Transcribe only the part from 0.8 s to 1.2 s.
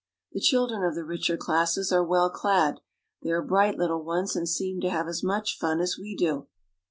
of the